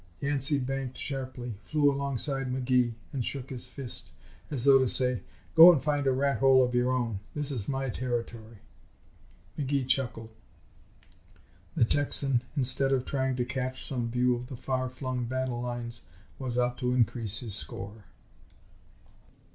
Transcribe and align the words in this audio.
Yancey 0.19 0.57
banked 0.57 0.97
sharply, 0.97 1.53
flew 1.63 1.91
alongside 1.91 2.47
McGee 2.47 2.93
and 3.13 3.23
shook 3.23 3.51
his 3.51 3.67
fist 3.67 4.11
as 4.49 4.63
though 4.63 4.79
to 4.79 4.87
say 4.87 5.21
"Go 5.53 5.71
and 5.71 5.79
find 5.79 6.07
a 6.07 6.11
rat 6.11 6.39
hole 6.39 6.63
of 6.65 6.73
your 6.73 6.91
own. 6.91 7.19
This 7.35 7.51
is 7.51 7.67
my 7.67 7.87
territory." 7.87 8.57
McGee 9.59 9.87
chuckled. 9.87 10.31
The 11.75 11.85
Texan, 11.85 12.41
instead 12.57 12.91
of 12.91 13.05
trying 13.05 13.35
to 13.35 13.45
catch 13.45 13.85
some 13.85 14.09
view 14.09 14.33
of 14.35 14.47
the 14.47 14.57
far 14.57 14.89
flung 14.89 15.25
battle 15.25 15.61
lines, 15.61 16.01
was 16.39 16.57
out 16.57 16.79
to 16.79 16.95
increase 16.95 17.41
his 17.41 17.53
score. 17.53 18.05